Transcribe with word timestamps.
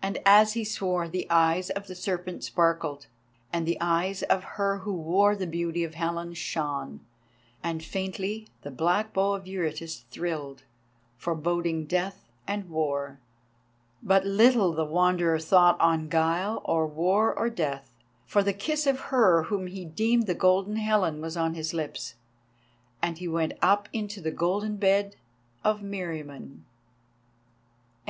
And 0.00 0.16
as 0.24 0.54
he 0.54 0.64
swore 0.64 1.08
the 1.08 1.26
eyes 1.28 1.68
of 1.68 1.88
the 1.88 1.94
Serpent 1.94 2.42
sparkled, 2.42 3.06
and 3.52 3.66
the 3.66 3.76
eyes 3.82 4.22
of 4.22 4.42
her 4.56 4.78
who 4.78 4.94
wore 4.94 5.36
the 5.36 5.46
beauty 5.46 5.84
of 5.84 5.92
Helen 5.92 6.32
shone, 6.32 7.00
and 7.62 7.84
faintly 7.84 8.48
the 8.62 8.70
black 8.70 9.12
bow 9.12 9.34
of 9.34 9.46
Eurytus 9.46 10.06
thrilled, 10.10 10.62
forboding 11.18 11.84
Death 11.86 12.30
and 12.46 12.70
War. 12.70 13.18
But 14.02 14.24
little 14.24 14.72
the 14.72 14.86
Wanderer 14.86 15.38
thought 15.38 15.78
on 15.82 16.08
guile 16.08 16.62
or 16.64 16.86
War 16.86 17.38
or 17.38 17.50
Death, 17.50 17.92
for 18.24 18.42
the 18.42 18.54
kiss 18.54 18.86
of 18.86 18.98
her 19.12 19.42
whom 19.48 19.66
he 19.66 19.84
deemed 19.84 20.26
the 20.26 20.34
Golden 20.34 20.76
Helen 20.76 21.20
was 21.20 21.36
on 21.36 21.52
his 21.52 21.74
lips, 21.74 22.14
and 23.02 23.18
he 23.18 23.28
went 23.28 23.52
up 23.60 23.86
into 23.92 24.22
the 24.22 24.30
golden 24.30 24.78
bed 24.78 25.16
of 25.62 25.82
Meriamun. 25.82 26.62